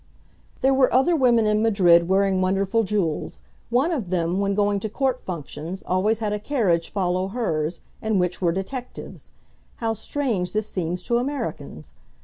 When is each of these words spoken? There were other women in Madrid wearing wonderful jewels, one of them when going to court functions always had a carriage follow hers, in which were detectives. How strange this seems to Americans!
There 0.61 0.73
were 0.73 0.91
other 0.91 1.15
women 1.15 1.45
in 1.45 1.61
Madrid 1.61 2.07
wearing 2.09 2.41
wonderful 2.41 2.81
jewels, 2.83 3.43
one 3.69 3.91
of 3.91 4.09
them 4.09 4.39
when 4.39 4.55
going 4.55 4.79
to 4.79 4.89
court 4.89 5.21
functions 5.21 5.83
always 5.85 6.17
had 6.17 6.33
a 6.33 6.39
carriage 6.39 6.89
follow 6.91 7.27
hers, 7.27 7.81
in 8.01 8.17
which 8.17 8.41
were 8.41 8.51
detectives. 8.51 9.29
How 9.75 9.93
strange 9.93 10.53
this 10.53 10.65
seems 10.67 11.03
to 11.03 11.19
Americans! 11.19 11.93